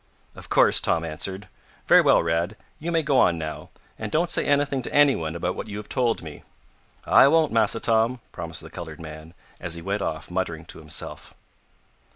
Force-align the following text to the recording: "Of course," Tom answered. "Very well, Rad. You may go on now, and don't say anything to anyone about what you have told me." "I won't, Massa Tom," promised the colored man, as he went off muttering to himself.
"Of 0.33 0.49
course," 0.49 0.81
Tom 0.81 1.03
answered. 1.05 1.47
"Very 1.85 2.01
well, 2.01 2.23
Rad. 2.23 2.55
You 2.79 2.91
may 2.91 3.03
go 3.03 3.19
on 3.19 3.37
now, 3.37 3.69
and 3.99 4.11
don't 4.11 4.31
say 4.31 4.47
anything 4.47 4.81
to 4.81 4.91
anyone 4.91 5.35
about 5.35 5.53
what 5.55 5.67
you 5.67 5.77
have 5.77 5.89
told 5.89 6.23
me." 6.23 6.41
"I 7.05 7.27
won't, 7.27 7.51
Massa 7.53 7.79
Tom," 7.79 8.19
promised 8.31 8.61
the 8.61 8.71
colored 8.71 8.99
man, 8.99 9.35
as 9.59 9.75
he 9.75 9.81
went 9.83 10.01
off 10.01 10.31
muttering 10.31 10.65
to 10.65 10.79
himself. 10.79 11.35